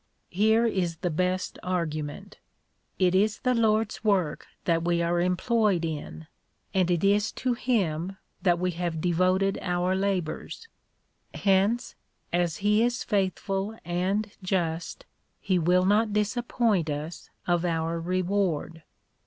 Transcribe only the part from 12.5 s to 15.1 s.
he is faithful and just,